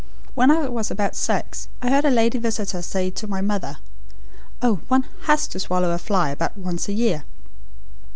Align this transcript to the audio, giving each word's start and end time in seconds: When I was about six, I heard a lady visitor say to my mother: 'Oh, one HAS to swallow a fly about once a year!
When 0.33 0.49
I 0.49 0.67
was 0.67 0.89
about 0.89 1.15
six, 1.15 1.67
I 1.79 1.91
heard 1.91 2.05
a 2.05 2.09
lady 2.09 2.39
visitor 2.39 2.81
say 2.81 3.11
to 3.11 3.27
my 3.27 3.39
mother: 3.39 3.77
'Oh, 4.59 4.79
one 4.87 5.05
HAS 5.25 5.47
to 5.49 5.59
swallow 5.59 5.91
a 5.91 5.99
fly 5.99 6.31
about 6.31 6.57
once 6.57 6.87
a 6.89 6.93
year! 6.93 7.23